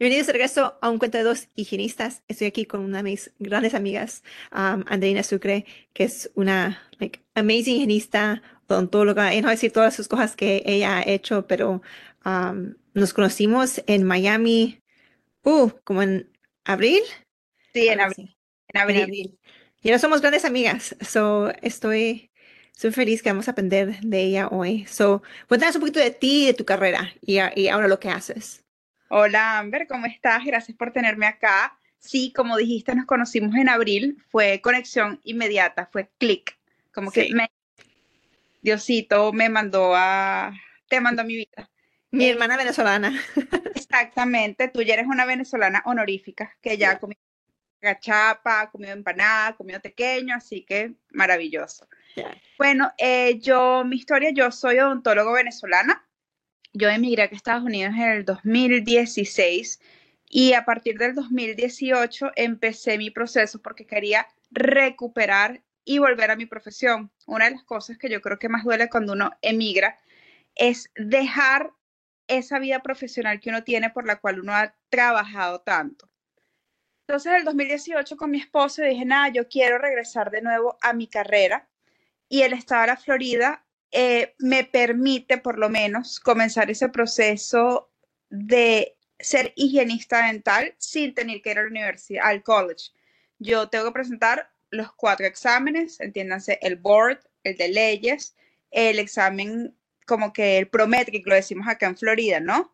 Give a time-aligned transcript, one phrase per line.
[0.00, 2.22] Bienvenidos de regreso a un cuento de dos higienistas.
[2.28, 7.20] Estoy aquí con una de mis grandes amigas, um, Andreina Sucre, que es una like,
[7.34, 9.34] amazing higienista, odontóloga.
[9.34, 11.82] Y no voy a decir todas sus cosas que ella ha hecho, pero
[12.24, 14.80] um, nos conocimos en Miami,
[15.42, 16.30] uh, como en
[16.62, 17.02] abril.
[17.74, 18.36] Sí, en abril.
[18.68, 19.36] En abril.
[19.82, 20.94] Y ahora somos grandes amigas.
[21.00, 22.30] So, estoy,
[22.72, 24.86] estoy feliz que vamos a aprender de ella hoy.
[24.86, 28.64] So, cuéntanos un poquito de ti de tu carrera y, y ahora lo que haces.
[29.10, 30.44] Hola Amber, ¿cómo estás?
[30.44, 31.78] Gracias por tenerme acá.
[31.98, 36.58] Sí, como dijiste, nos conocimos en abril, fue conexión inmediata, fue clic,
[36.92, 37.50] como que me,
[38.60, 40.52] Diosito me mandó a,
[40.88, 41.70] te mandó a mi vida.
[42.10, 43.18] Mi eh, hermana venezolana.
[43.74, 47.20] Exactamente, tú ya eres una venezolana honorífica, que ya ha comido
[47.80, 51.88] gachapa, comido empanada, comido pequeño, así que maravilloso.
[52.58, 56.07] Bueno, eh, yo, mi historia, yo soy odontólogo venezolana,
[56.72, 59.80] yo emigré a Estados Unidos en el 2016
[60.28, 66.46] y a partir del 2018 empecé mi proceso porque quería recuperar y volver a mi
[66.46, 67.10] profesión.
[67.26, 69.98] Una de las cosas que yo creo que más duele cuando uno emigra
[70.54, 71.72] es dejar
[72.26, 76.10] esa vida profesional que uno tiene por la cual uno ha trabajado tanto.
[77.06, 80.92] Entonces, en el 2018 con mi esposo dije, nada, yo quiero regresar de nuevo a
[80.92, 81.66] mi carrera
[82.28, 87.90] y el estado de la Florida eh, me permite por lo menos comenzar ese proceso
[88.30, 92.90] de ser higienista dental sin tener que ir a la universidad, al college.
[93.38, 98.36] Yo tengo que presentar los cuatro exámenes, entiéndanse, el board, el de leyes,
[98.70, 99.74] el examen
[100.06, 102.72] como que el prométrico, lo decimos acá en Florida, ¿no?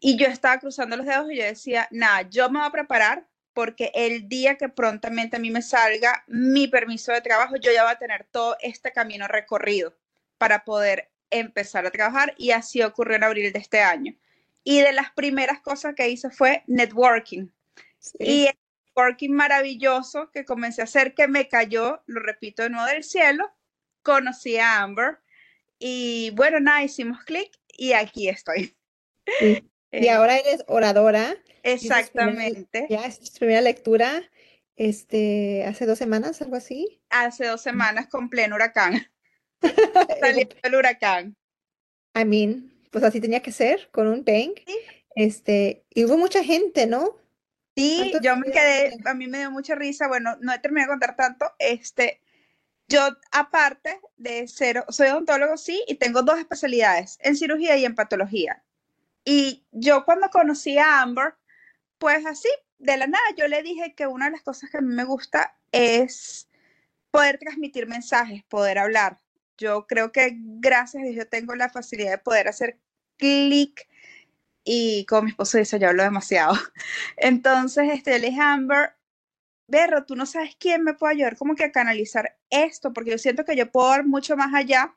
[0.00, 3.28] Y yo estaba cruzando los dedos y yo decía, nada, yo me voy a preparar
[3.52, 7.82] porque el día que prontamente a mí me salga mi permiso de trabajo, yo ya
[7.82, 9.94] voy a tener todo este camino recorrido
[10.38, 14.14] para poder empezar a trabajar y así ocurrió en abril de este año.
[14.64, 17.48] Y de las primeras cosas que hice fue networking.
[18.18, 22.86] Y el networking maravilloso que comencé a hacer que me cayó, lo repito de nuevo
[22.86, 23.50] del cielo,
[24.02, 25.18] conocí a Amber
[25.78, 28.74] y bueno, nada, hicimos clic y aquí estoy.
[29.92, 31.36] Eh, ahora eres oradora.
[31.62, 32.86] Exactamente.
[32.88, 34.22] ya es tu primera lectura,
[34.76, 37.02] este, hace dos semanas, algo así.
[37.10, 39.06] Hace dos semanas con pleno huracán.
[40.20, 41.36] Salió el huracán.
[42.14, 44.60] I mean, pues así tenía que ser, con un tank.
[45.14, 47.16] Este, y hubo mucha gente, ¿no?
[47.76, 50.92] Sí, yo me quedé, a mí me dio mucha risa, bueno, no he terminado de
[50.92, 52.20] contar tanto, este,
[52.88, 53.00] yo
[53.32, 58.64] aparte de ser, soy odontólogo, sí, y tengo dos especialidades, en cirugía y en patología.
[59.24, 61.34] Y yo cuando conocí a Amber,
[61.98, 62.48] pues así,
[62.78, 65.04] de la nada, yo le dije que una de las cosas que a mí me
[65.04, 66.48] gusta es
[67.10, 69.20] poder transmitir mensajes, poder hablar.
[69.58, 72.80] Yo creo que gracias a Dios yo tengo la facilidad de poder hacer
[73.18, 73.86] clic
[74.64, 76.54] y como mi esposo dice, yo hablo demasiado.
[77.16, 78.94] Entonces, este, le dije, Amber,
[79.66, 83.18] Berro, tú no sabes quién me puede ayudar como que a canalizar esto, porque yo
[83.18, 84.96] siento que yo puedo dar mucho más allá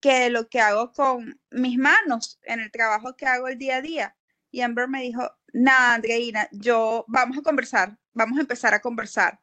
[0.00, 3.82] que lo que hago con mis manos en el trabajo que hago el día a
[3.82, 4.16] día.
[4.50, 9.40] Y Amber me dijo, nada, Andreina, yo vamos a conversar, vamos a empezar a conversar.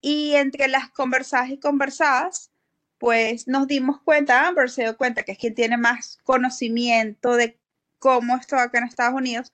[0.00, 2.50] Y entre las conversadas y conversadas,
[2.98, 7.60] pues nos dimos cuenta, Amber se dio cuenta que es quien tiene más conocimiento de
[7.98, 9.52] cómo esto acá en Estados Unidos,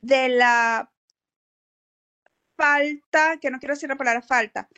[0.00, 0.92] de la
[2.56, 4.68] falta, que no quiero decir la palabra falta,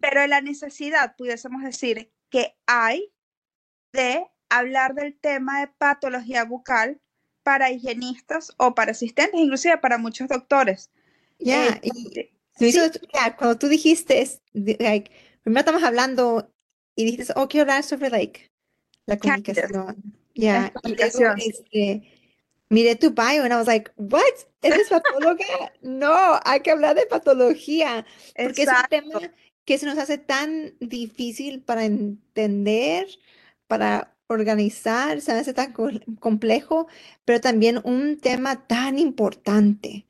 [0.00, 3.12] pero de la necesidad, pudiésemos decir, que hay
[3.92, 7.00] de hablar del tema de patología bucal
[7.42, 10.90] para higienistas o para asistentes, inclusive para muchos doctores.
[11.38, 12.30] Ya, eh,
[13.38, 16.52] cuando tú dijiste, primero estamos hablando
[16.94, 18.50] y dices, oh, quiero hablar sobre like,
[19.06, 19.96] la comunicación.
[20.34, 22.18] Ya, y luego, este,
[22.68, 24.22] miré tu bio y I was like, what?
[24.62, 25.44] ¿Eres patóloga?
[25.82, 28.04] no, hay que hablar de patología.
[28.36, 29.32] Porque es un tema
[29.64, 33.06] que se nos hace tan difícil para entender,
[33.68, 35.72] para organizar, se hace tan
[36.20, 36.88] complejo,
[37.24, 40.06] pero también un tema tan importante,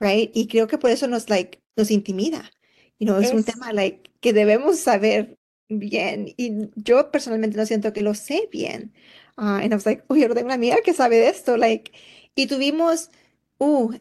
[0.00, 0.30] right?
[0.34, 2.50] Y creo que por eso nos, like, nos intimida.
[2.98, 6.34] You know, es, un tema, like, que debemos saber bien.
[6.36, 8.92] Y yo personalmente no siento que lo sé bien.
[9.36, 11.92] Uh, and I was like, uy, yo tengo una amiga que sabe de esto, like,
[12.34, 13.10] y tuvimos,
[13.58, 13.92] uh,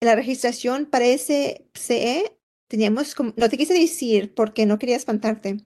[0.00, 2.36] la registración para ese CE,
[2.68, 5.58] teníamos como, no te quise decir porque no quería espantarte,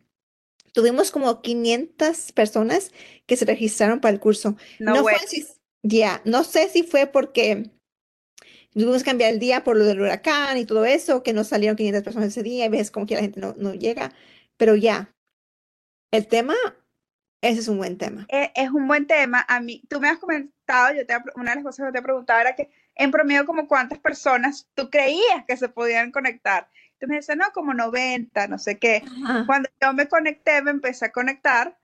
[0.74, 2.92] tuvimos como 500 personas
[3.26, 4.56] que se registraron para el curso.
[4.78, 5.14] No, fue
[5.82, 7.70] ya, no sé si fue porque
[8.72, 11.76] tuvimos que cambiar el día por lo del huracán y todo eso, que nos salieron
[11.76, 14.12] 500 personas ese día y ves como que la gente no, no llega,
[14.56, 15.14] pero ya,
[16.10, 16.54] el tema,
[17.40, 18.26] ese es un buen tema.
[18.28, 19.44] Es, es, un buen tema.
[19.46, 22.02] A mí, tú me has comentado, yo te, una de las cosas que te he
[22.02, 26.68] preguntado era que en promedio como cuántas personas tú creías que se podían conectar
[27.06, 29.04] me dice, no, como 90, no sé qué.
[29.46, 31.76] Cuando yo me conecté, me empecé a conectar,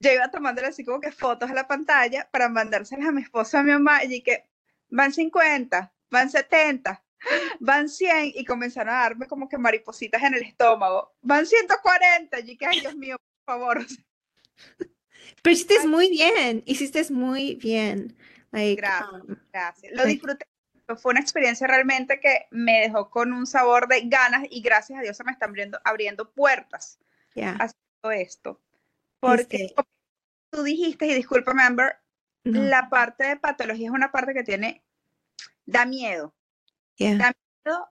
[0.00, 3.60] yo iba tomándole así como que fotos a la pantalla para mandárselas a mi esposa,
[3.60, 4.48] a mi mamá, y que
[4.90, 7.04] van 50, van 70,
[7.60, 12.56] van 100, y comenzaron a darme como que maripositas en el estómago, van 140, y
[12.56, 13.86] que, ay, Dios mío, por favor.
[15.42, 18.16] Pero hiciste muy bien, hiciste muy bien.
[18.52, 19.92] gracias, um, gracias.
[19.94, 20.46] Lo disfruté
[20.96, 25.02] fue una experiencia realmente que me dejó con un sabor de ganas y gracias a
[25.02, 26.98] Dios se me están abriendo, abriendo puertas
[27.34, 28.60] haciendo esto.
[29.20, 29.74] Porque
[30.50, 31.98] tú dijiste, y discúlpame Amber,
[32.44, 34.82] la parte de patología es una parte que tiene,
[35.66, 36.34] da miedo.
[36.98, 37.32] Da
[37.64, 37.88] miedo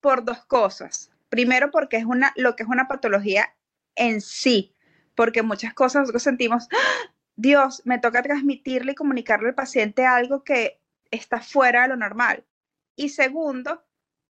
[0.00, 1.10] por dos cosas.
[1.28, 3.54] Primero porque es una, lo que es una patología
[3.94, 4.74] en sí,
[5.14, 7.12] porque muchas cosas nosotros sentimos, ¡Ah!
[7.36, 10.80] Dios, me toca transmitirle y comunicarle al paciente algo que
[11.10, 12.44] está fuera de lo normal.
[12.96, 13.84] Y segundo,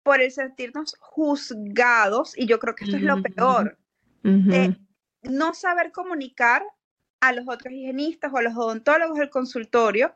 [0.03, 3.77] por el sentirnos juzgados, y yo creo que esto es lo peor,
[4.23, 4.77] de
[5.23, 6.63] no saber comunicar
[7.19, 10.15] a los otros higienistas o a los odontólogos del consultorio,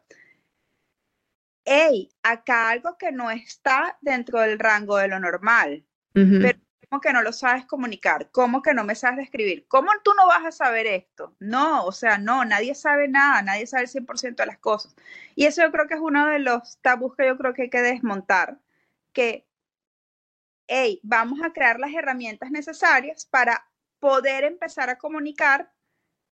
[1.66, 7.14] hey, acá algo que no está dentro del rango de lo normal, pero ¿Cómo que
[7.14, 8.30] no lo sabes comunicar?
[8.32, 9.68] ¿Cómo que no me sabes describir?
[9.68, 11.36] ¿Cómo tú no vas a saber esto?
[11.40, 14.96] No, o sea, no, nadie sabe nada, nadie sabe el 100% de las cosas.
[15.36, 17.70] Y eso yo creo que es uno de los tabús que yo creo que hay
[17.70, 18.60] que desmontar,
[19.14, 19.48] que,
[20.68, 23.68] hey, vamos a crear las herramientas necesarias para
[24.00, 25.72] poder empezar a comunicar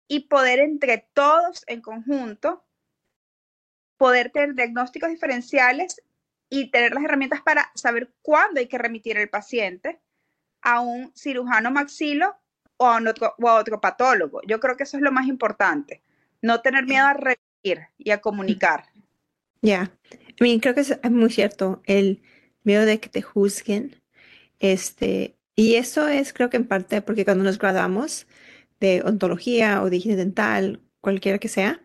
[0.08, 2.64] y poder entre todos en conjunto,
[3.96, 6.02] poder tener diagnósticos diferenciales
[6.50, 10.02] y tener las herramientas para saber cuándo hay que remitir al paciente
[10.62, 12.34] a un cirujano maxilo
[12.76, 14.40] o a, otro, o a otro patólogo.
[14.46, 16.02] Yo creo que eso es lo más importante.
[16.40, 18.86] No tener miedo a repetir y a comunicar.
[19.60, 19.92] Ya,
[20.36, 22.22] creo que es, muy cierto, el
[22.64, 24.02] miedo de que te juzguen.
[24.58, 28.26] Este, y eso es, creo que en parte porque cuando nos graduamos
[28.80, 31.80] de ontología o de higiene dental, cualquiera que sea,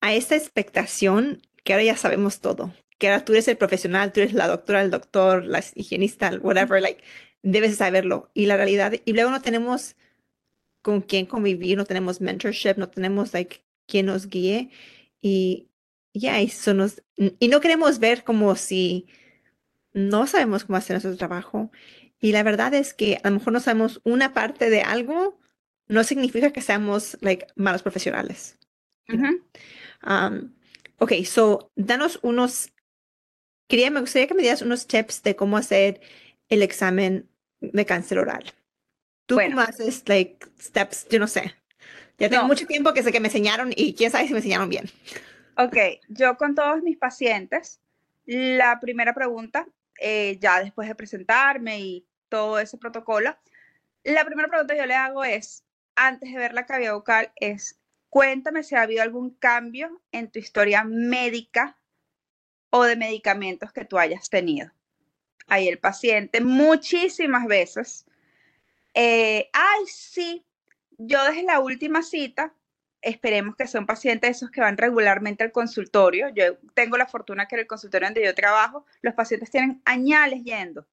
[0.00, 4.20] a esta expectación que ahora ya sabemos todo, que ahora tú eres el profesional, tú
[4.20, 7.02] eres la doctora, el doctor, la higienista, whatever, like,
[7.46, 8.30] debes saberlo.
[8.34, 9.96] Y la realidad, y luego no tenemos
[10.82, 14.70] con quién convivir, no tenemos mentorship, no tenemos like quien nos guíe
[15.20, 15.68] y
[16.12, 19.06] ya, eso nos, y no queremos ver como si
[19.92, 21.70] no sabemos cómo hacer nuestro trabajo.
[22.20, 25.38] Y la verdad es que a lo mejor no sabemos una parte de algo,
[25.88, 28.58] no significa que seamos like malos profesionales.
[29.08, 30.54] Um,
[30.98, 32.72] ok, so danos unos,
[33.68, 36.00] quería, me gustaría que me dieras unos tips de cómo hacer
[36.48, 37.28] el examen
[37.60, 38.44] de cáncer oral.
[39.26, 41.06] ¿Tú cómo haces, like, steps?
[41.08, 41.54] Yo no sé.
[42.18, 44.68] Ya tengo mucho tiempo que sé que me enseñaron y quién sabe si me enseñaron
[44.68, 44.88] bien.
[45.58, 45.76] Ok,
[46.08, 47.80] yo con todos mis pacientes,
[48.24, 49.66] la primera pregunta,
[50.00, 53.36] eh, ya después de presentarme y todo ese protocolo,
[54.04, 57.78] la primera pregunta que yo le hago es, antes de ver la cavidad bucal, es,
[58.08, 61.76] cuéntame si ha habido algún cambio en tu historia médica
[62.70, 64.70] o de medicamentos que tú hayas tenido
[65.46, 68.06] ahí el paciente muchísimas veces.
[68.94, 70.44] Eh, ay, sí,
[70.98, 72.54] yo desde la última cita,
[73.02, 76.28] esperemos que sea un paciente de esos que van regularmente al consultorio.
[76.30, 80.42] Yo tengo la fortuna que en el consultorio donde yo trabajo, los pacientes tienen añales
[80.42, 80.86] yendo.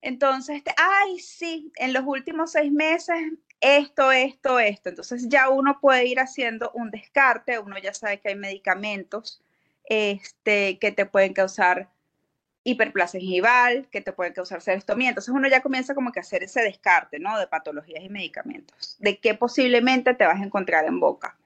[0.00, 3.16] Entonces, este, ay, sí, en los últimos seis meses,
[3.60, 4.88] esto, esto, esto.
[4.90, 9.42] Entonces ya uno puede ir haciendo un descarte, uno ya sabe que hay medicamentos
[9.84, 11.90] este, que te pueden causar
[12.66, 15.10] hiperplasia gingival, que te puede causar cerestomía.
[15.10, 17.38] Entonces uno ya comienza como que a hacer ese descarte, ¿no?
[17.38, 21.36] De patologías y medicamentos, de qué posiblemente te vas a encontrar en boca.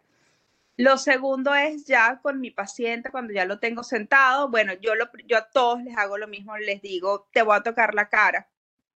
[0.79, 5.11] Lo segundo es ya con mi paciente, cuando ya lo tengo sentado, bueno, yo, lo,
[5.27, 8.49] yo a todos les hago lo mismo, les digo, te voy a tocar la cara,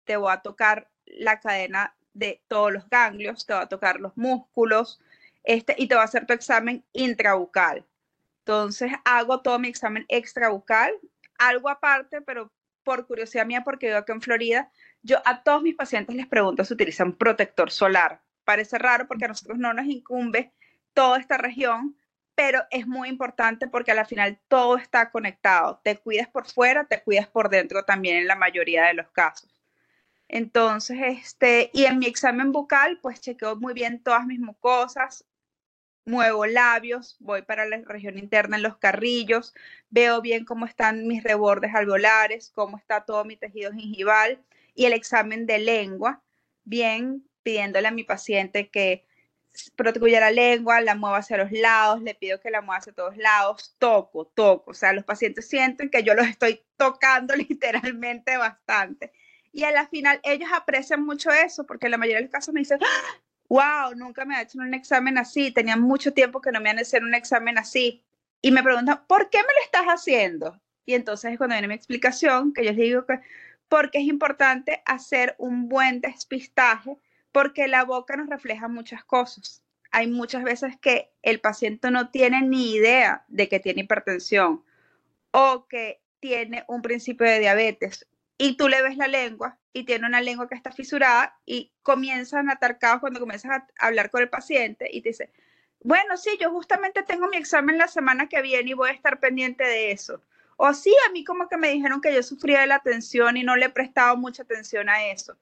[0.04, 4.16] te voy a tocar la cadena de todos los ganglios, te voy a tocar los
[4.16, 4.98] músculos,
[5.42, 7.84] este, y te voy a hacer tu examen intrabucal.
[8.38, 10.90] Entonces hago todo mi examen extrabucal,
[11.48, 14.70] algo aparte, pero por curiosidad mía, porque vivo aquí en Florida,
[15.02, 18.22] yo a todos mis pacientes les pregunto si utilizan protector solar.
[18.44, 20.52] Parece raro porque a nosotros no nos incumbe
[20.92, 21.96] toda esta región,
[22.34, 25.80] pero es muy importante porque al final todo está conectado.
[25.82, 29.62] Te cuidas por fuera, te cuidas por dentro también en la mayoría de los casos.
[30.28, 35.24] Entonces, este, y en mi examen bucal, pues chequeo muy bien todas mis mucosas,
[36.04, 39.54] muevo labios, voy para la región interna en los carrillos,
[39.90, 44.42] veo bien cómo están mis rebordes alveolares, cómo está todo mi tejido gingival
[44.74, 46.22] y el examen de lengua,
[46.64, 49.04] bien pidiéndole a mi paciente que
[49.76, 53.16] proteja la lengua, la mueva hacia los lados, le pido que la mueva hacia todos
[53.16, 59.12] lados, toco, toco, o sea, los pacientes sienten que yo los estoy tocando literalmente bastante.
[59.52, 62.52] Y a la final ellos aprecian mucho eso, porque en la mayoría de los casos
[62.52, 62.80] me dicen,
[63.48, 66.78] wow, nunca me ha hecho un examen así, tenía mucho tiempo que no me han
[66.78, 68.04] hecho un examen así.
[68.40, 70.60] Y me preguntan, ¿por qué me lo estás haciendo?
[70.86, 73.20] Y entonces es cuando viene mi explicación, que yo les digo que
[73.68, 76.96] porque es importante hacer un buen despistaje,
[77.32, 79.62] porque la boca nos refleja muchas cosas.
[79.90, 84.64] Hay muchas veces que el paciente no tiene ni idea de que tiene hipertensión
[85.30, 88.06] o que tiene un principio de diabetes
[88.38, 92.48] y tú le ves la lengua y tiene una lengua que está fisurada y comienzan
[92.48, 95.30] a atar cuando comienzas a hablar con el paciente y te dice,
[95.80, 99.20] bueno, sí, yo justamente tengo mi examen la semana que viene y voy a estar
[99.20, 100.20] pendiente de eso.
[100.56, 103.42] O sí, a mí como que me dijeron que yo sufría de la atención y
[103.42, 105.36] no le he prestado mucha atención a eso.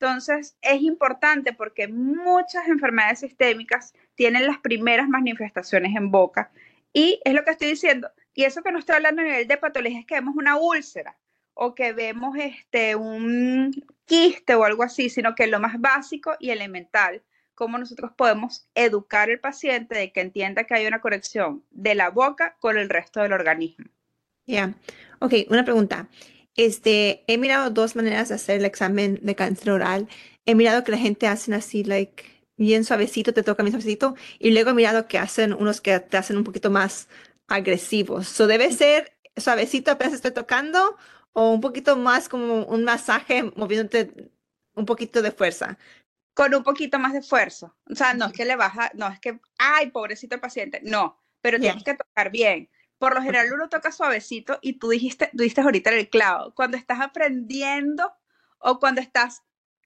[0.00, 6.50] Entonces, es importante porque muchas enfermedades sistémicas tienen las primeras manifestaciones en boca
[6.92, 8.10] y es lo que estoy diciendo.
[8.34, 11.16] Y eso que no estoy hablando a nivel de patología es que vemos una úlcera
[11.54, 13.72] o que vemos este, un
[14.04, 17.22] quiste o algo así, sino que lo más básico y elemental,
[17.54, 22.10] cómo nosotros podemos educar al paciente de que entienda que hay una conexión de la
[22.10, 23.86] boca con el resto del organismo.
[24.46, 24.74] Ya,
[25.20, 26.08] ok, una pregunta.
[26.56, 30.08] Este, he mirado dos maneras de hacer el examen de cáncer oral.
[30.44, 32.24] He mirado que la gente hace así, like,
[32.56, 36.16] bien suavecito, te toca bien suavecito, y luego he mirado que hacen unos que te
[36.16, 37.08] hacen un poquito más
[37.48, 38.28] agresivos.
[38.28, 40.96] So, debe ser suavecito apenas estoy tocando,
[41.34, 44.30] o un poquito más como un masaje moviéndote
[44.74, 45.78] un poquito de fuerza.
[46.32, 47.76] Con un poquito más de esfuerzo.
[47.90, 51.18] O sea, no es que le baja, no es que, ay, pobrecito el paciente, no,
[51.40, 52.70] pero tienes que tocar bien.
[52.98, 56.54] Por lo general uno toca suavecito y tú dijiste, tú dijiste ahorita el clavo.
[56.54, 58.12] Cuando estás aprendiendo
[58.58, 59.42] o cuando estás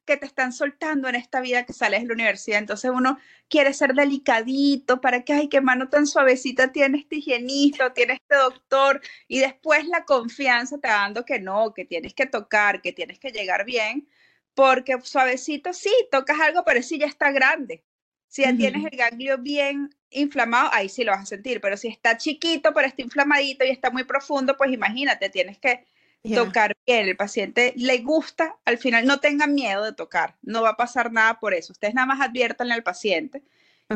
[0.09, 2.59] que te están soltando en esta vida que sales de la universidad.
[2.59, 7.93] Entonces uno quiere ser delicadito para que, ay, qué mano tan suavecita tiene este higienista,
[7.93, 12.25] tiene este doctor, y después la confianza te va dando que no, que tienes que
[12.25, 14.09] tocar, que tienes que llegar bien,
[14.55, 17.85] porque suavecito sí, tocas algo, pero sí ya está grande.
[18.29, 21.89] Si ya tienes el ganglio bien inflamado, ahí sí lo vas a sentir, pero si
[21.89, 25.85] está chiquito, pero está inflamadito y está muy profundo, pues imagínate, tienes que
[26.23, 27.09] tocar bien.
[27.09, 31.13] El paciente le gusta, al final no tengan miedo de tocar, no va a pasar
[31.13, 31.73] nada por eso.
[31.73, 33.43] Ustedes nada más adviertan al paciente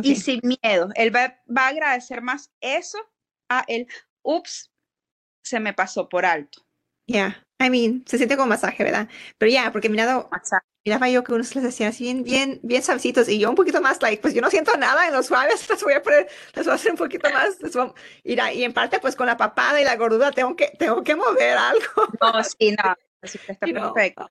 [0.02, 0.90] y sin miedo.
[0.94, 2.98] Él va, a agradecer más eso
[3.48, 3.86] a él,
[4.22, 4.72] ups,
[5.42, 6.64] se me pasó por alto.
[7.06, 9.08] Ya, I mean, se siente como masaje, ¿verdad?
[9.38, 10.28] Pero ya, porque mirado,
[10.84, 13.80] miraba yo que unos les hacían así bien, bien, bien suavecitos y yo un poquito
[13.80, 16.64] más, like, pues yo no siento nada en los suaves, les voy a poner, les
[16.64, 17.58] voy a hacer un poquito más,
[18.24, 21.14] y, y en parte pues con la papada y la gordura tengo que, tengo que
[21.14, 22.08] mover algo.
[22.20, 24.30] No, sí, no, está perfecto.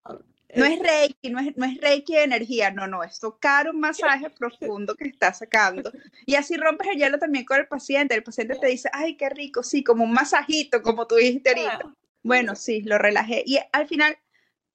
[0.53, 3.79] No es reiki, no es, no es reiki de energía, no, no, es tocar un
[3.79, 5.91] masaje profundo que está sacando.
[6.25, 8.15] Y así rompes el hielo también con el paciente.
[8.15, 11.95] El paciente te dice, ay, qué rico, sí, como un masajito, como tú dijiste ahorita.
[12.23, 13.43] Bueno, sí, lo relajé.
[13.45, 14.17] Y al final,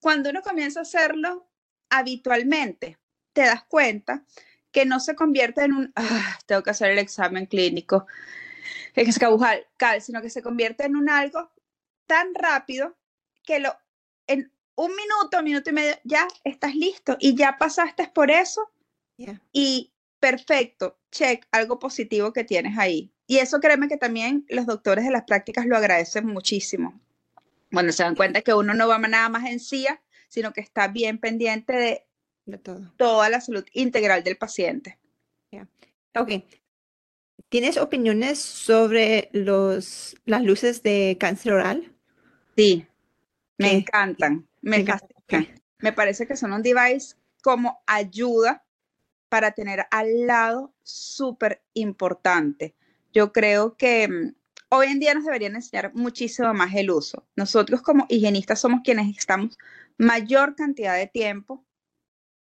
[0.00, 1.49] cuando uno comienza a hacerlo,
[1.91, 2.99] habitualmente
[3.33, 4.25] te das cuenta
[4.73, 8.07] que no se convierte en un, ah, tengo que hacer el examen clínico,
[8.95, 11.50] es escabujal, cal, sino que se convierte en un algo
[12.07, 12.97] tan rápido
[13.43, 13.76] que lo,
[14.26, 18.71] en un minuto, minuto y medio, ya estás listo y ya pasaste por eso
[19.53, 23.12] y perfecto, check, algo positivo que tienes ahí.
[23.26, 27.00] Y eso créeme que también los doctores de las prácticas lo agradecen muchísimo.
[27.76, 29.87] Cuando se dan cuenta que uno no va nada más en sí,
[30.28, 32.06] sino que está bien pendiente
[32.47, 32.90] de, todo.
[32.97, 34.99] toda la salud integral del paciente.
[36.14, 36.30] Ok.
[37.50, 41.95] ¿Tienes opiniones sobre los, las luces de cáncer oral?
[42.56, 42.87] Sí.
[43.59, 45.61] Me encantan, me fascinan.
[45.80, 48.64] Me parece que son un device como ayuda
[49.28, 52.75] para tener al lado súper importante.
[53.12, 54.35] Yo creo que mm,
[54.68, 57.26] hoy en día nos deberían enseñar muchísimo más el uso.
[57.37, 59.56] Nosotros como higienistas somos quienes estamos
[59.99, 61.64] mayor cantidad de tiempo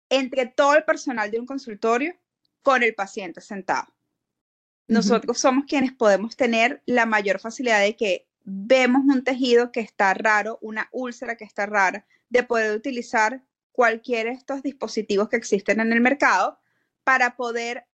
[0.09, 2.15] entre todo el personal de un consultorio
[2.61, 3.93] con el paciente sentado.
[4.87, 10.15] Nosotros somos quienes podemos tener la mayor facilidad de que vemos un tejido que está
[10.15, 15.79] raro, una úlcera que está rara, de poder utilizar cualquiera de estos dispositivos que existen
[15.79, 16.59] en el mercado
[17.03, 17.85] para poder,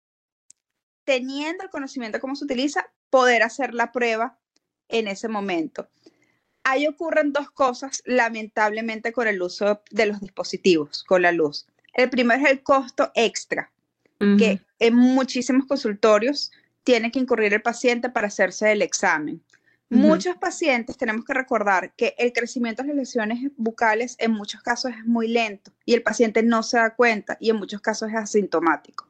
[1.05, 4.37] teniendo el conocimiento de cómo se utiliza, poder hacer la prueba
[4.89, 5.87] en ese momento.
[6.63, 11.67] Ahí ocurren dos cosas, lamentablemente, con el uso de los dispositivos, con la luz.
[11.93, 13.71] El primero es el costo extra,
[14.37, 16.51] que en muchísimos consultorios
[16.83, 19.43] tiene que incurrir el paciente para hacerse el examen.
[19.89, 24.91] Muchos pacientes tenemos que recordar que el crecimiento de las lesiones bucales en muchos casos
[24.91, 28.15] es muy lento y el paciente no se da cuenta y en muchos casos es
[28.15, 29.07] asintomático.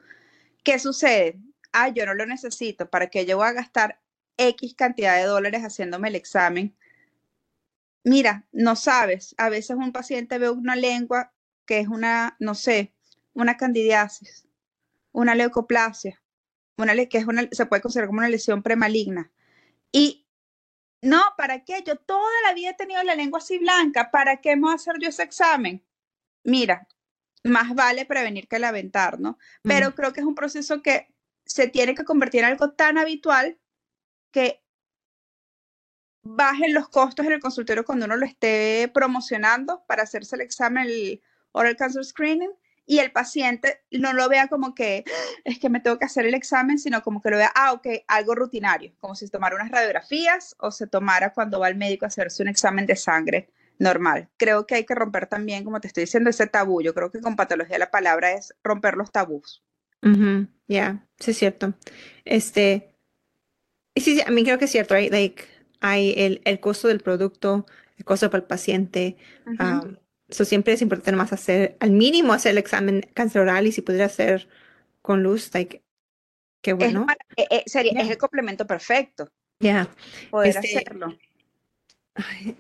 [0.64, 1.40] ¿Qué sucede?
[1.78, 4.00] Ah, yo no lo necesito, ¿para que yo voy a gastar
[4.38, 6.74] X cantidad de dólares haciéndome el examen?
[8.06, 11.34] Mira, no sabes, a veces un paciente ve una lengua
[11.66, 12.94] que es una, no sé,
[13.34, 14.48] una candidiasis,
[15.12, 16.22] una leucoplasia,
[16.78, 19.30] una, que es una, se puede considerar como una lesión premaligna.
[19.92, 20.26] Y
[21.02, 21.84] no, ¿para qué?
[21.86, 24.76] Yo toda la vida he tenido la lengua así blanca, ¿para qué me voy a
[24.76, 25.84] hacer yo ese examen?
[26.46, 26.88] Mira,
[27.44, 29.38] más vale prevenir que lamentar, ¿no?
[29.62, 31.14] Pero creo que es un proceso que
[31.46, 33.58] se tiene que convertir en algo tan habitual
[34.32, 34.64] que
[36.24, 40.88] bajen los costos en el consultorio cuando uno lo esté promocionando para hacerse el examen,
[40.88, 41.22] el
[41.52, 42.52] oral cancer screening,
[42.88, 45.04] y el paciente no lo vea como que
[45.44, 47.88] es que me tengo que hacer el examen, sino como que lo vea, ah, ok,
[48.08, 52.10] algo rutinario, como si tomara unas radiografías o se tomara cuando va al médico a
[52.10, 53.50] hacerse un examen de sangre
[53.80, 54.30] normal.
[54.38, 56.82] Creo que hay que romper también, como te estoy diciendo, ese tabú.
[56.82, 59.65] Yo creo que con patología la palabra es romper los tabús.
[60.68, 61.74] Ya, sí es cierto.
[62.24, 62.96] Este,
[63.96, 65.12] sí, a mí creo que es cierto, right?
[65.12, 65.44] Like,
[65.82, 67.66] hay el, el costo del producto,
[67.98, 69.18] el costo para el paciente,
[70.28, 73.82] eso siempre es importante más hacer, al mínimo hacer el examen cáncer oral y si
[73.82, 74.48] pudiera hacer
[75.02, 75.84] con luz, like,
[76.62, 77.06] qué bueno.
[77.36, 79.30] Es, eh, eh, sería, es el complemento perfecto.
[79.60, 79.88] Ya.
[80.32, 81.16] Poder este, hacerlo.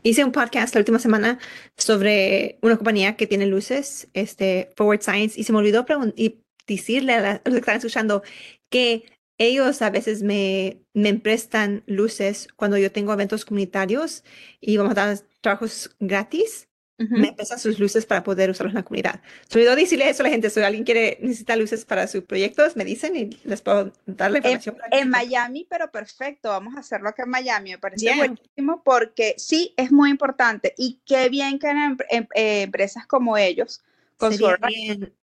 [0.04, 1.40] Hice un podcast la última semana
[1.78, 7.14] sobre una compañía que tiene luces, este, Forward Science, y se me olvidó y decirle
[7.14, 8.24] a, los que están escuchando
[8.70, 9.06] que
[9.38, 14.24] ellos a veces me, me prestan luces cuando yo tengo eventos comunitarios
[14.62, 18.84] y vamos a dar trabajos gratis me empiezan sus luces para poder usarlos en la
[18.84, 19.22] comunidad.
[19.50, 20.50] Se olvidó decirle eso a la gente.
[20.50, 24.38] Si alguien quiere, necesita luces para sus proyectos, me dicen y les puedo dar la
[24.38, 24.78] información.
[24.92, 26.50] En, Miami, pero perfecto.
[26.50, 27.72] Vamos a hacerlo acá en Miami.
[27.72, 30.74] Me parece buenísimo porque sí, es muy importante.
[30.78, 33.84] Y qué bien que en, em, eh, empresas como ellos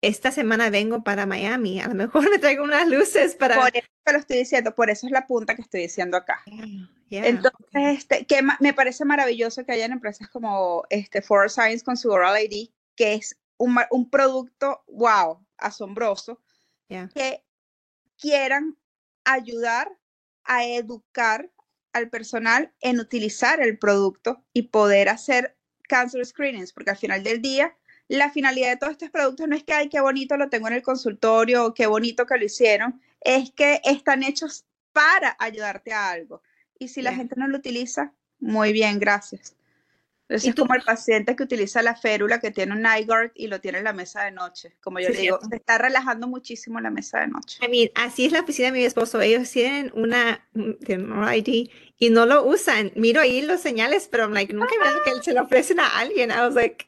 [0.01, 1.79] esta semana vengo para Miami.
[1.79, 3.55] A lo mejor me traigo unas luces para.
[3.55, 6.43] Por eso lo estoy diciendo, por eso es la punta que estoy diciendo acá.
[7.09, 12.09] Entonces, este, que me parece maravilloso que hayan empresas como este For Science con su
[12.09, 16.41] Oral ID, que es un, un producto, wow, asombroso,
[16.87, 17.43] que
[18.19, 18.77] quieran
[19.23, 19.91] ayudar
[20.43, 21.49] a educar
[21.93, 27.41] al personal en utilizar el producto y poder hacer cancer screenings, porque al final del
[27.41, 27.77] día
[28.17, 30.73] la finalidad de todos estos productos no es que, ay, qué bonito lo tengo en
[30.73, 36.09] el consultorio o qué bonito que lo hicieron, es que están hechos para ayudarte a
[36.09, 36.41] algo.
[36.77, 39.55] Y si la gente no lo utiliza, muy bien, gracias.
[40.27, 43.59] Entonces es como el paciente que utiliza la férula que tiene un guard y lo
[43.59, 44.75] tiene en la mesa de noche.
[44.81, 47.59] Como yo digo, se está relajando muchísimo la mesa de noche.
[47.95, 49.19] así es la oficina de mi esposo.
[49.19, 50.47] Ellos tienen una,
[50.85, 52.91] tienen ID y no lo usan.
[52.95, 56.31] Miro ahí los señales, pero like, nunca veo que se lo ofrecen a alguien.
[56.31, 56.87] I was like,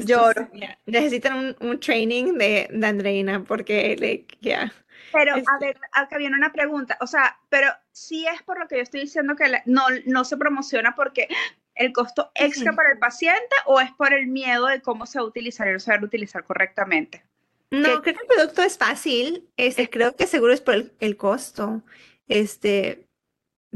[0.00, 0.48] Lloro.
[0.86, 4.72] necesitan un, training de, de, Andreina porque, ya.
[5.12, 6.96] Pero, a ver, acá viene una pregunta.
[7.00, 10.36] O sea, pero sí es por lo que yo estoy diciendo que no, no se
[10.36, 11.28] promociona porque
[11.74, 15.24] el costo extra para el paciente o es por el miedo de cómo se va
[15.24, 17.24] a utilizar y no saber utilizar correctamente.
[17.70, 19.48] No, creo que el producto es fácil.
[19.56, 21.82] Este, creo que seguro es por el, el costo.
[22.28, 23.06] Este,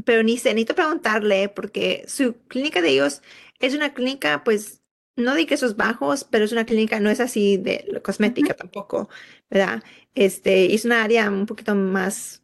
[0.05, 3.21] pero ni sé, necesito preguntarle porque su clínica de ellos
[3.59, 4.76] es una clínica, pues,
[5.17, 9.09] no di que esos bajos, pero es una clínica, no es así de cosmética tampoco,
[9.49, 9.83] ¿verdad?
[10.13, 12.43] Este, es una área un poquito más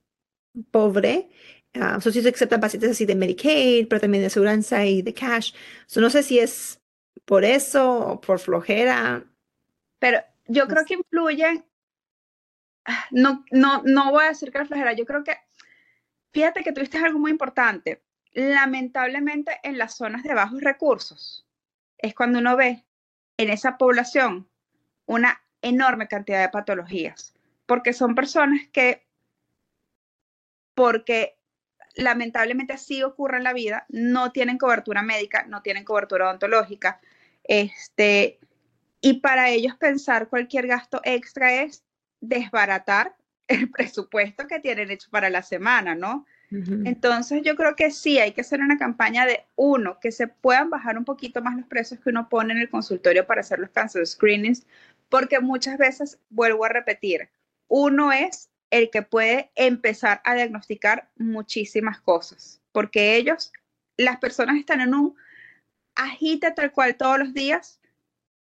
[0.72, 1.30] pobre.
[1.76, 5.14] Uh, so, sí se aceptan pacientes así de Medicaid, pero también de aseguranza y de
[5.14, 5.54] cash.
[5.86, 6.82] So, no sé si es
[7.26, 9.24] por eso o por flojera.
[10.00, 11.64] Pero yo creo que influye.
[13.12, 14.94] No, no, no voy a decir que la flojera.
[14.94, 15.38] Yo creo que,
[16.32, 18.04] fíjate que tuviste algo muy importante.
[18.34, 21.48] Lamentablemente en las zonas de bajos recursos,
[22.04, 22.86] es cuando uno ve
[23.38, 24.48] en esa población
[25.06, 27.34] una enorme cantidad de patologías,
[27.66, 29.08] porque son personas que,
[30.76, 31.38] porque
[31.96, 37.00] lamentablemente así ocurre en la vida, no tienen cobertura médica, no tienen cobertura odontológica,
[37.46, 38.40] este,
[39.00, 41.84] y para ellos pensar cualquier gasto extra es
[42.20, 43.16] desbaratar
[43.48, 46.26] el presupuesto que tienen hecho para la semana, ¿no?
[46.86, 50.70] Entonces yo creo que sí, hay que hacer una campaña de uno, que se puedan
[50.70, 53.72] bajar un poquito más los precios que uno pone en el consultorio para hacer los
[53.72, 54.66] cancer screenings,
[55.10, 57.30] porque muchas veces, vuelvo a repetir,
[57.68, 63.52] uno es el que puede empezar a diagnosticar muchísimas cosas, porque ellos,
[63.98, 65.16] las personas están en un
[65.96, 67.80] agita tal cual todos los días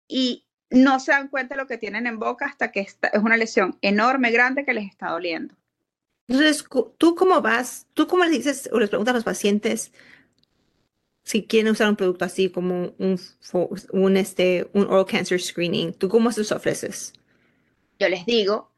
[0.08, 3.38] y no se dan cuenta de lo que tienen en boca hasta que es una
[3.38, 5.56] lesión enorme, grande que les está doliendo.
[6.28, 6.66] Entonces,
[6.98, 7.88] ¿tú cómo vas?
[7.94, 9.92] ¿Tú cómo le dices o les preguntas a los pacientes
[11.24, 13.20] si quieren usar un producto así como un,
[13.92, 15.94] un, este, un oral cancer screening?
[15.94, 17.14] ¿Tú cómo se los ofreces?
[18.00, 18.72] Yo les digo,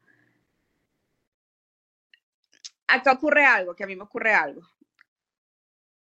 [2.86, 4.62] acá ocurre algo, que a mí me ocurre algo.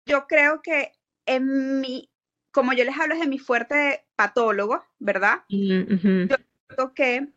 [0.05, 0.91] Yo creo que
[1.25, 2.09] en mi,
[2.51, 5.43] como yo les hablo de mi fuerte patólogo, ¿verdad?
[5.49, 7.27] Yo creo que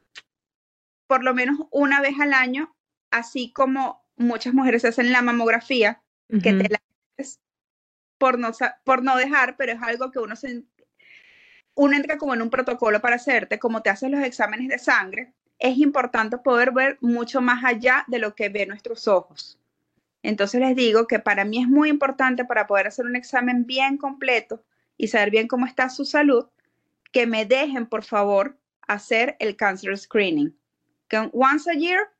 [1.06, 2.76] por lo menos una vez al año,
[3.10, 6.80] así como muchas mujeres hacen la mamografía, que te la
[7.16, 7.40] haces
[8.18, 8.50] por no,
[8.84, 10.64] por no dejar, pero es algo que uno se,
[11.74, 15.32] uno entra como en un protocolo para hacerte, como te haces los exámenes de sangre,
[15.58, 19.58] es importante poder ver mucho más allá de lo que ve nuestros ojos.
[20.22, 23.96] Entonces les digo que para mí es muy importante para poder hacer un examen bien
[23.96, 24.62] completo,
[24.98, 26.46] y saber bien cómo está su salud,
[27.12, 30.54] que me dejen, por favor, hacer el cancer screening.
[31.08, 32.10] Que once a year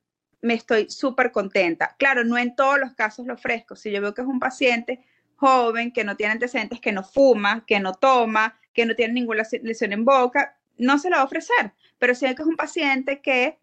[0.40, 1.96] me estoy súper contenta.
[1.98, 3.76] Claro, no en todos los casos lo ofrezco.
[3.76, 5.04] Si yo veo que es un paciente
[5.36, 9.44] joven, que no tiene antecedentes, que no fuma, que no toma, que no tiene ninguna
[9.62, 11.72] lesión en boca, no se lo va a ofrecer.
[11.98, 13.58] Pero si veo que es un paciente que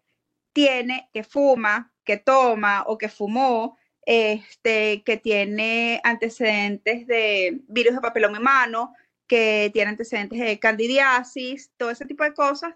[0.52, 8.00] tiene, que fuma, que toma o que fumó, este, que tiene antecedentes de virus de
[8.00, 8.94] papiloma humano,
[9.26, 12.74] que tiene antecedentes de candidiasis, todo ese tipo de cosas,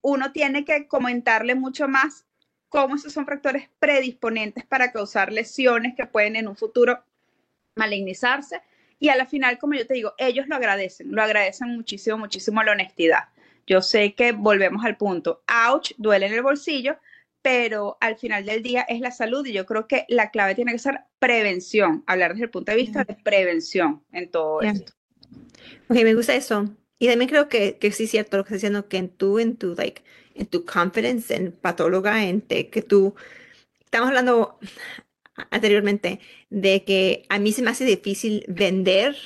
[0.00, 2.27] uno tiene que comentarle mucho más
[2.68, 7.02] cómo esos son factores predisponentes para causar lesiones que pueden en un futuro
[7.74, 8.60] malignizarse.
[8.98, 12.62] Y a la final, como yo te digo, ellos lo agradecen, lo agradecen muchísimo, muchísimo
[12.62, 13.24] la honestidad.
[13.66, 16.98] Yo sé que volvemos al punto, ouch, duele en el bolsillo,
[17.42, 20.72] pero al final del día es la salud y yo creo que la clave tiene
[20.72, 24.92] que ser prevención, hablar desde el punto de vista de prevención en todo esto.
[25.88, 26.68] Ok, me gusta eso.
[26.98, 29.38] Y también creo que, que sí es cierto lo que estás diciendo, que en tu,
[29.38, 30.02] en tu, like,
[30.38, 33.14] en tu confidence, en patóloga, en que tú,
[33.84, 34.58] estamos hablando
[35.50, 36.20] anteriormente
[36.50, 39.16] de que a mí se me hace difícil vender,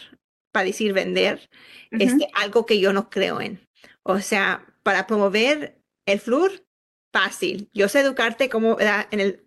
[0.51, 1.49] para decir vender,
[1.91, 3.67] este, algo que yo no creo en.
[4.03, 6.65] O sea, para promover el flúor,
[7.13, 7.69] fácil.
[7.73, 9.45] Yo sé educarte como en el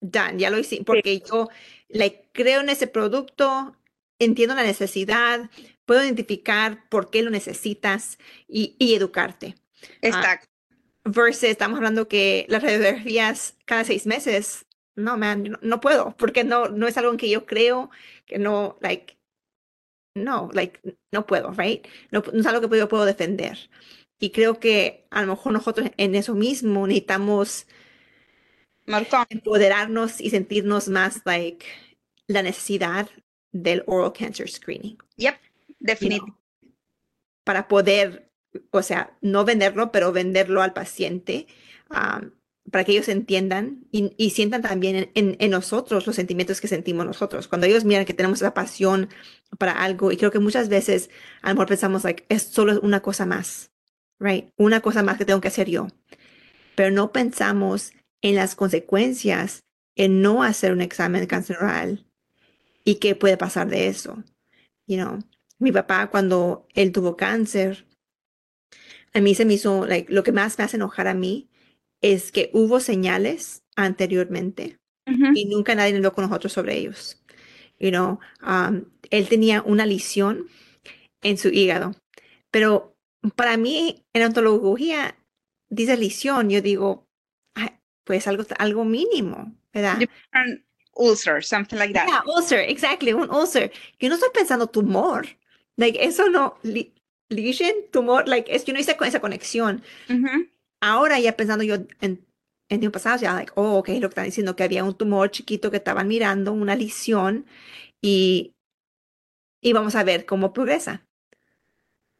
[0.00, 1.48] done, ya lo hice, porque yo
[1.88, 3.76] like, creo en ese producto,
[4.18, 5.50] entiendo la necesidad,
[5.84, 9.54] puedo identificar por qué lo necesitas y, educarte.
[9.82, 10.48] Ah, Exacto.
[11.12, 14.66] Versus estamos hablando que las radiografías cada seis meses,
[14.96, 17.90] no, man, no, puedo, porque no, no es algo en que yo creo,
[18.26, 19.18] que no, like,
[20.14, 20.80] no, like,
[21.12, 21.86] no puedo, right?
[22.10, 23.70] No, es algo que yo puedo defender.
[24.20, 27.66] Y creo que a lo mejor nosotros en eso mismo necesitamos
[29.30, 31.64] empoderarnos y sentirnos más, like,
[32.26, 33.08] la necesidad
[33.52, 34.98] del oral cancer screening.
[35.16, 35.36] Yep.
[35.78, 36.38] Definitivamente.
[37.44, 38.27] para poder,
[38.70, 41.46] o sea, no venderlo, pero venderlo al paciente,
[41.88, 47.48] para que ellos entiendan y, sientan también en, nosotros los sentimientos que sentimos nosotros.
[47.48, 49.08] Cuando ellos miran que tenemos esa pasión
[49.58, 51.10] para algo, y creo que muchas veces
[51.42, 53.70] a lo pensamos, like, es solo una cosa más,
[54.18, 54.50] right?
[54.56, 55.88] Una cosa más que tengo que hacer yo.
[56.74, 59.64] Pero no pensamos en las consecuencias
[59.96, 61.26] en no hacer un examen
[61.58, 62.06] oral
[62.84, 64.22] y qué puede pasar de eso.
[64.86, 65.18] You know,
[65.58, 67.87] mi papá cuando él tuvo cáncer,
[69.14, 71.48] a mí se me hizo, like, lo que más me hace enojar a mí
[72.00, 74.78] es que hubo señales anteriormente
[75.34, 77.22] y nunca nadie habló con nosotros sobre ellos.
[77.78, 80.48] You know, um, él tenía una lesión
[81.22, 81.94] en su hígado,
[82.50, 82.96] pero
[83.34, 85.16] para mí en ontología
[85.70, 87.06] dice lesión, yo digo,
[88.04, 89.98] pues algo, algo mínimo, ¿verdad?
[90.98, 92.06] ulcer, something like that.
[92.06, 93.72] Yeah, ulcer, exactly, un ulcer.
[93.98, 95.26] Yo no estoy pensando tumor.
[95.76, 96.58] Like, eso no,
[97.28, 99.82] lesion, tumor, like, es, yo no hice esa conexión.
[100.80, 102.26] Ahora ya pensando yo en,
[102.68, 105.30] en tiempo pasado, ya, like, oh, ok, lo que están diciendo, que había un tumor
[105.30, 107.46] chiquito que estaban mirando, una lesión,
[108.02, 108.54] y,
[109.60, 111.06] y vamos a ver cómo progresa.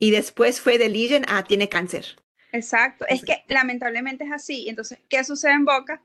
[0.01, 2.17] y después fue de Legion a tiene cáncer.
[2.53, 4.69] Exacto, es que lamentablemente es así.
[4.69, 6.03] Entonces, ¿qué sucede en Boca?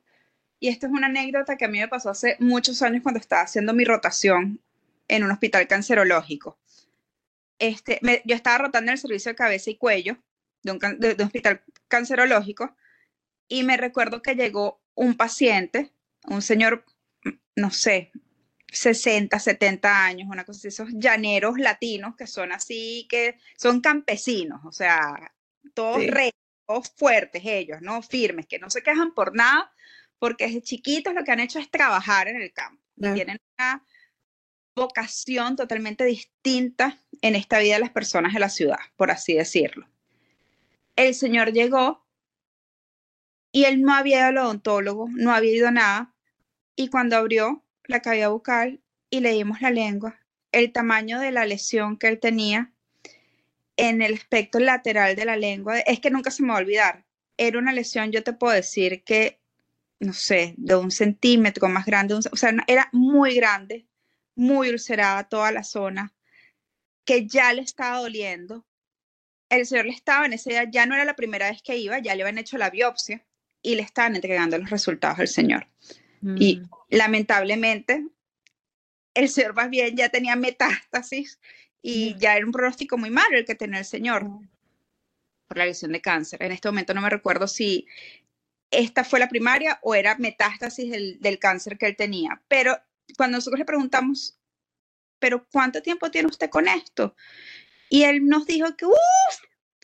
[0.59, 3.43] Y esto es una anécdota que a mí me pasó hace muchos años cuando estaba
[3.43, 4.61] haciendo mi rotación
[5.07, 6.59] en un hospital cancerológico.
[7.59, 10.17] Este, yo estaba rotando en el servicio de cabeza y cuello
[10.63, 12.75] de un, de un hospital cancerológico
[13.47, 15.91] y me recuerdo que llegó un paciente,
[16.25, 16.85] un señor,
[17.55, 18.11] no sé,
[18.71, 24.61] 60, 70 años, una cosa así, esos llaneros latinos que son así, que son campesinos,
[24.65, 25.33] o sea,
[25.73, 26.03] todos
[26.65, 28.01] todos fuertes ellos, ¿no?
[28.01, 29.71] Firmes, que no se quejan por nada,
[30.17, 32.81] porque desde chiquitos lo que han hecho es trabajar en el campo.
[32.95, 33.85] Y tienen una
[34.75, 39.87] vocación totalmente distinta en esta vida de las personas de la ciudad, por así decirlo.
[40.95, 42.05] El señor llegó
[43.51, 46.13] y él no había ido al odontólogo, no había ido nada,
[46.75, 50.19] y cuando abrió la cavidad bucal y le dimos la lengua,
[50.51, 52.71] el tamaño de la lesión que él tenía
[53.77, 57.05] en el aspecto lateral de la lengua, es que nunca se me va a olvidar.
[57.37, 59.39] Era una lesión, yo te puedo decir que,
[59.99, 63.87] no sé, de un centímetro más grande, o sea, era muy grande,
[64.35, 66.13] muy ulcerada toda la zona,
[67.05, 68.65] que ya le estaba doliendo.
[69.49, 71.99] El señor le estaba en ese día, ya no era la primera vez que iba,
[71.99, 73.25] ya le habían hecho la biopsia
[73.61, 75.67] y le estaban entregando los resultados al señor.
[76.37, 76.69] Y mm.
[76.89, 78.05] lamentablemente,
[79.13, 81.39] el señor más bien ya tenía metástasis
[81.81, 84.25] y ya era un pronóstico muy malo el que tenía el señor
[85.47, 86.41] por la lesión de cáncer.
[86.41, 87.87] En este momento no me recuerdo si
[88.71, 92.41] esta fue la primaria o era metástasis del, cáncer que él tenía.
[92.47, 92.77] Pero
[93.17, 94.39] cuando nosotros le preguntamos,
[95.19, 97.15] ¿pero cuánto tiempo tiene usted con esto?
[97.89, 98.87] Y él nos dijo que,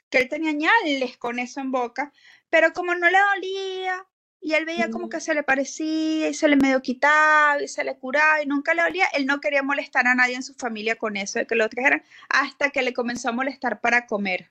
[0.10, 2.12] que él tenía ñales con eso en boca,
[2.50, 4.06] pero como no le dolía,
[4.42, 7.84] y él veía como que se le parecía y se le medio quitaba y se
[7.84, 9.06] le curaba y nunca le dolía.
[9.14, 12.04] Él no quería molestar a nadie en su familia con eso, de que lo trajeran,
[12.30, 14.50] hasta que le comenzó a molestar para comer.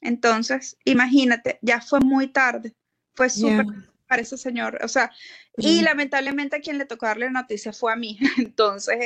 [0.00, 2.74] Entonces, imagínate, ya fue muy tarde.
[3.14, 3.66] Fue súper
[4.14, 4.78] para ese señor.
[4.84, 5.10] O sea,
[5.56, 8.16] y lamentablemente a quien le tocó darle la noticia fue a mí.
[8.38, 8.96] Entonces,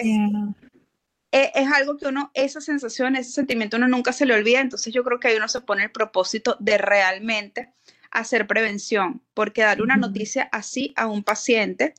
[1.33, 4.61] e, es, algo que uno, esa sensación, ese sentimiento, uno nunca se le olvida.
[4.61, 7.73] Entonces, yo creo que ahí uno se pone el propósito de realmente
[8.11, 11.95] hacer prevención, porque dar una noticia así a un paciente,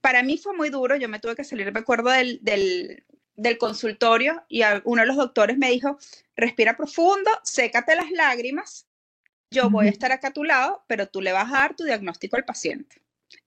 [0.00, 4.42] para mí fue muy duro, yo me tuve que salir, me acuerdo del, del, consultorio
[4.48, 5.98] y uno de los doctores me dijo,
[6.34, 8.86] respira profundo, sécate las lágrimas,
[9.52, 11.84] yo voy a estar acá a tu lado, pero tú le vas a dar tu
[11.84, 13.00] diagnóstico al paciente.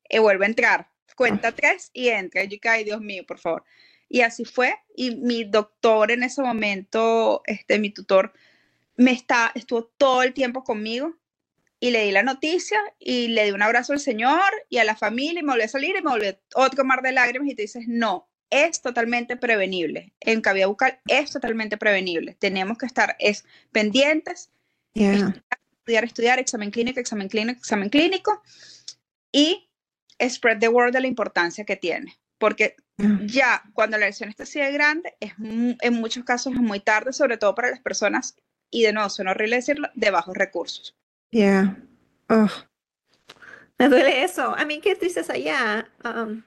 [0.10, 2.44] Y vuelve a entrar, cuenta tres y entra.
[2.44, 3.64] Y yo ay Dios mío, por favor.
[4.08, 4.76] Y así fue.
[4.96, 8.34] Y mi doctor en ese momento, este, mi tutor,
[8.96, 11.16] me está, estuvo todo el tiempo conmigo
[11.80, 14.96] y le di la noticia y le di un abrazo al Señor y a la
[14.96, 17.64] familia y me volví a salir y me volví otro mar de lágrimas y te
[17.64, 20.14] dices, no, es totalmente prevenible.
[20.20, 22.36] En cavidad bucal es totalmente prevenible.
[22.40, 24.52] Tenemos que estar es, pendientes,
[25.86, 28.42] estudiar, estudiar, examen clínico, examen clínico, examen clínico
[29.32, 29.70] y
[30.20, 32.18] spread the word de la importancia que tiene.
[32.38, 32.76] Porque
[33.26, 37.14] ya cuando la lesión está así de grande, es en muchos casos es muy tarde,
[37.14, 38.36] sobre todo para las personas,
[38.72, 40.98] y de nuevo, suena horrible decirlo, de bajos recursos.
[41.32, 41.78] Yeah.
[42.30, 42.50] Oh.
[43.78, 44.56] Me duele eso.
[44.56, 45.90] A mí, qué triste es allá.
[46.04, 46.44] Um,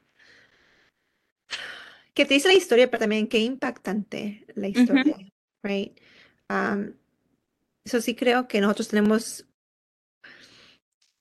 [2.13, 5.17] qué triste la historia, pero también qué impactante la historia.
[5.63, 5.99] Right?
[6.51, 6.95] Um,
[7.89, 9.47] eso sí creo que nosotros tenemos,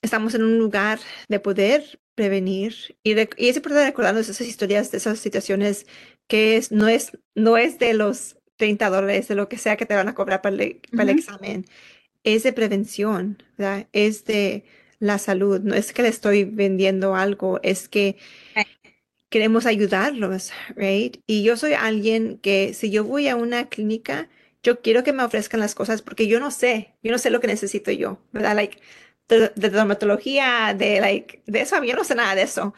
[0.02, 4.98] estamos en un lugar de poder prevenir y, y es importante recordarnos esas historias, de
[4.98, 5.86] esas situaciones
[6.28, 9.86] que es, no, es, no es de los 30 dólares, de lo que sea que
[9.86, 11.66] te van a cobrar para el, para el examen
[12.24, 13.88] es de prevención, ¿verdad?
[13.94, 14.66] Es de
[15.00, 18.18] la salud, no es que le estoy vendiendo algo, es que
[19.30, 21.18] queremos ayudarlos, right?
[21.26, 24.30] Y yo soy alguien que si yo voy a una clínica,
[24.68, 27.40] yo quiero que me ofrezcan las cosas porque yo no sé, yo no sé lo
[27.40, 28.54] que necesito yo, ¿verdad?
[28.54, 28.80] Like,
[29.30, 32.74] de, dermatología, de, like, de eso, yo no sé nada de eso.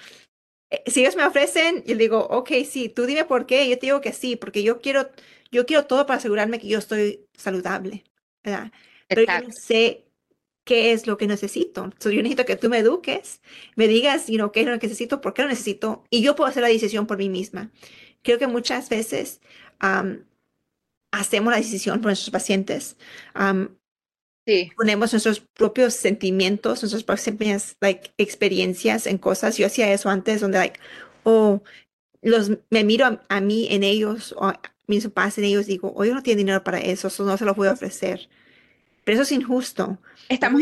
[0.69, 3.87] Eh, si ellos me ofrecen, yo digo, ok, sí, tú dime por qué, yo te
[3.87, 5.09] digo que sí, porque yo quiero,
[5.51, 8.03] yo quiero todo para asegurarme que yo estoy saludable,
[8.43, 8.71] ¿verdad?
[9.07, 10.05] pero yo no sé
[10.65, 11.89] qué es lo que necesito.
[11.99, 13.41] yo necesito que tú me eduques,
[13.75, 16.35] me digas, you know, qué es lo que necesito, por qué lo necesito, y yo
[16.35, 17.71] puedo hacer la decisión por mí misma.
[18.21, 19.41] Creo que muchas veces
[21.11, 22.97] hacemos la decisión por nuestros pacientes.
[24.45, 24.71] sí.
[24.75, 29.57] Ponemos nuestros propios sentimientos, nuestras propias like, experiencias en cosas.
[29.57, 30.79] Yo hacía eso antes, donde, like,
[31.23, 31.61] oh,
[32.21, 34.53] los, me miro a, mí en ellos, o
[35.03, 37.53] papás en ellos, digo, oh, yo no tengo dinero para eso, eso no se lo
[37.53, 38.29] voy a ofrecer.
[39.03, 39.99] Pero eso es injusto.
[40.27, 40.61] Estamos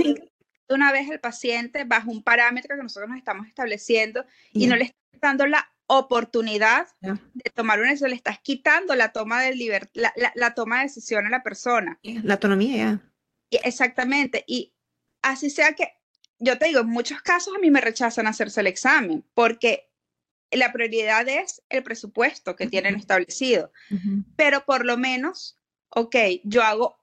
[0.70, 4.86] una vez al paciente bajo un parámetro que nosotros nos estamos estableciendo y no le
[4.86, 10.13] estás dando la oportunidad de tomar una decisión, le estás quitando la toma de la,
[10.36, 12.00] la, toma de decisión a la persona.
[12.04, 13.60] La autonomía, ya.
[13.63, 14.43] Exactamente.
[14.47, 14.73] Y
[15.21, 15.93] así sea que,
[16.39, 19.89] yo te digo, en muchos casos a mí me rechazan hacerse el examen porque
[20.52, 23.71] la prioridad es el presupuesto que tienen establecido.
[24.36, 25.58] Pero por lo menos,
[25.89, 26.97] ok, yo hago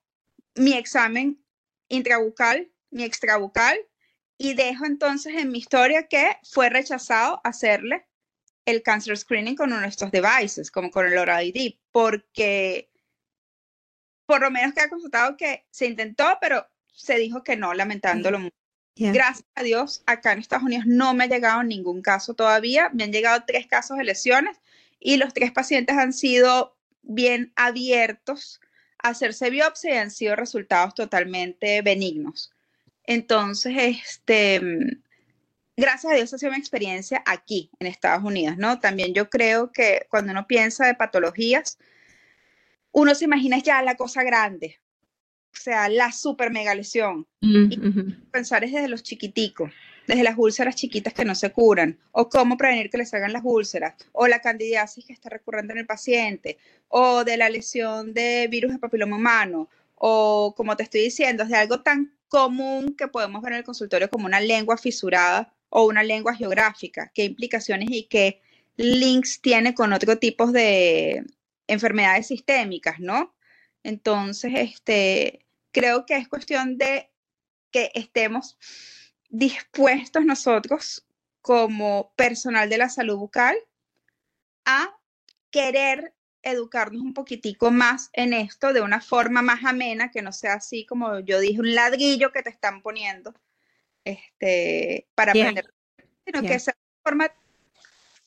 [0.55, 1.43] mi examen
[1.89, 3.79] intrabucal, mi extrabucal,
[4.37, 8.07] y dejo entonces en mi historia que fue rechazado hacerle
[8.65, 12.91] el cancer screening con uno de estos devices, como con el Oral ID, porque
[14.27, 18.39] por lo menos que ha consultado que se intentó, pero se dijo que no, lamentándolo
[18.39, 18.57] mucho.
[18.97, 22.91] Gracias a Dios, acá en Estados Unidos no me ha llegado ningún caso todavía.
[22.93, 24.57] Me han llegado tres casos de lesiones
[25.01, 28.61] y los tres pacientes han sido bien abiertos
[29.03, 32.53] a hacerse biopsia y han sido resultados totalmente benignos.
[33.03, 34.61] Entonces, este,
[35.77, 38.79] gracias a Dios ha sido una experiencia aquí en Estados Unidos, ¿no?
[38.81, 41.79] También yo creo que cuando uno piensa de patologías,
[42.93, 44.81] uno se imagina ya la cosa grande,
[45.53, 47.27] o sea, la super mega lesión.
[47.41, 47.77] y
[48.31, 49.71] pensar es desde los chiquiticos,
[50.07, 53.43] desde las úlceras chiquitas que no se curan, o cómo prevenir que le salgan las
[53.45, 56.59] úlceras, o la candidiasis que está recurrente en el paciente,
[56.89, 61.57] o de la lesión de virus de papiloma humano, o como te estoy diciendo, de
[61.57, 66.05] algo tan común que podemos ver en el consultorio como una lengua fisurada o una
[66.05, 68.41] lengua geográfica, qué implicaciones y qué
[68.77, 71.25] links tiene con otro tipo de
[71.67, 73.35] enfermedades sistémicas, ¿no?
[73.83, 77.11] Entonces, este, creo que es cuestión de
[77.73, 78.57] que estemos
[79.31, 81.05] dispuestos nosotros
[81.41, 83.57] como personal de la salud bucal
[84.65, 84.97] a
[85.51, 90.55] querer educarnos un poquitico más en esto de una forma más amena, que no sea
[90.55, 93.35] así como yo dije, un ladrillo que te están poniendo
[94.05, 95.73] este, para aprender,
[96.25, 97.33] sino que sea una forma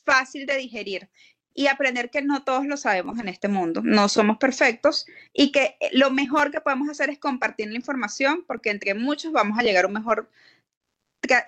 [0.04, 1.08] fácil de digerir
[1.54, 5.76] y aprender que no todos lo sabemos en este mundo, no somos perfectos y que
[5.80, 9.62] eh, lo mejor que podemos hacer es compartir la información porque entre muchos vamos a
[9.62, 10.30] llegar a un mejor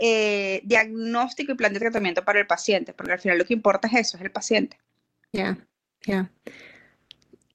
[0.00, 3.88] eh, diagnóstico y plan de tratamiento para el paciente, porque al final lo que importa
[3.88, 4.78] es eso, es el paciente.
[5.32, 5.56] Ya,
[6.02, 6.30] ya.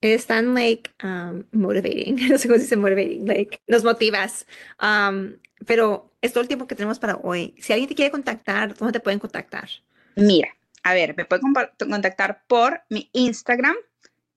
[0.02, 4.48] Es tan, like, um, motivating, no sé cómo se dice motivating, like, nos motivas.
[4.82, 7.56] Um, pero es todo el tiempo que tenemos para hoy.
[7.60, 9.70] Si alguien te quiere contactar, ¿dónde te pueden contactar?
[10.16, 13.76] Mira, a ver, me pueden contactar por mi Instagram,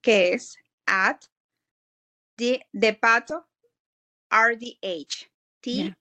[0.01, 1.21] que es at
[2.37, 3.47] de, pato
[4.31, 5.29] RDH.
[5.61, 5.93] T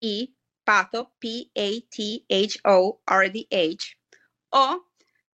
[0.00, 0.28] E
[0.64, 3.96] pato P A T H O R D H.
[4.50, 4.84] O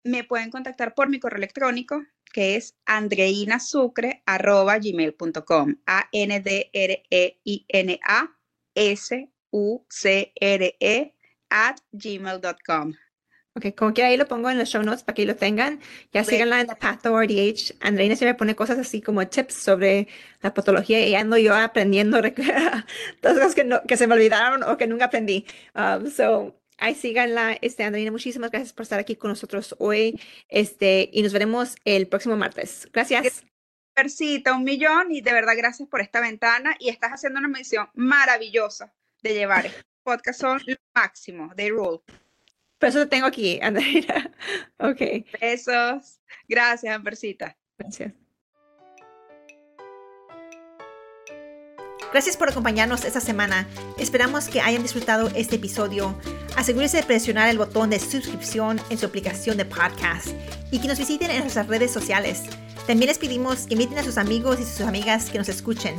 [0.04, 2.04] me pueden contactar por mi correo electrónico,
[2.34, 5.76] que es andreinasucre.gmail.com.
[8.76, 11.14] A-N-D-R-E-I-N-A-S-U-C-R-E
[11.50, 12.94] at gmail.com.
[13.54, 15.82] Ok, como que ahí lo pongo en los show notes para que lo tengan.
[16.14, 17.76] Ya síganla en The Path RDH.
[17.82, 20.08] Andreina siempre pone cosas así como tips sobre
[20.42, 22.22] la patología y ando yo aprendiendo
[23.22, 25.46] todas cosas que, no, que se me olvidaron o que nunca aprendí.
[25.76, 27.58] Um, so, ahí síganla.
[27.62, 30.18] Este, Andreina, muchísimas gracias por estar aquí con nosotros hoy.
[30.48, 32.88] Este, y nos veremos el próximo martes.
[32.94, 33.44] Gracias.
[33.94, 37.90] Persita, un millón y de verdad gracias por esta ventana y estás haciendo una misión
[37.94, 39.66] maravillosa de llevar.
[39.66, 42.00] Este podcast son lo máximo, they rule.
[42.80, 44.32] Por eso te tengo aquí, Andrea.
[44.80, 45.02] ok.
[45.40, 46.20] Besos.
[46.48, 47.58] Gracias, Ambercita.
[47.78, 48.14] Gracias.
[52.12, 53.68] Gracias por acompañarnos esta semana.
[53.98, 56.20] Esperamos que hayan disfrutado este episodio.
[56.58, 60.28] Asegúrese de presionar el botón de suscripción en su aplicación de podcast
[60.72, 62.44] y que nos visiten en nuestras redes sociales.
[62.88, 65.96] También les pedimos que inviten a sus amigos y sus amigas que nos escuchen.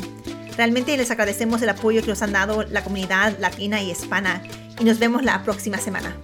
[0.56, 4.42] Realmente les agradecemos el apoyo que nos han dado la comunidad latina y hispana
[4.78, 6.14] y nos vemos la próxima semana.